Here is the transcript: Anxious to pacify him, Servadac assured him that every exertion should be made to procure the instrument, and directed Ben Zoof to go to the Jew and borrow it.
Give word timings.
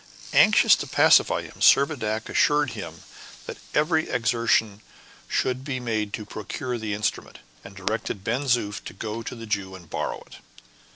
Anxious 0.33 0.75
to 0.77 0.87
pacify 0.87 1.43
him, 1.43 1.57
Servadac 1.61 2.27
assured 2.27 2.71
him 2.71 3.03
that 3.45 3.59
every 3.75 4.09
exertion 4.09 4.81
should 5.27 5.63
be 5.63 5.79
made 5.79 6.11
to 6.13 6.25
procure 6.25 6.79
the 6.79 6.95
instrument, 6.95 7.37
and 7.63 7.75
directed 7.75 8.23
Ben 8.23 8.45
Zoof 8.47 8.83
to 8.85 8.93
go 8.95 9.21
to 9.21 9.35
the 9.35 9.45
Jew 9.45 9.75
and 9.75 9.87
borrow 9.91 10.21
it. 10.25 10.37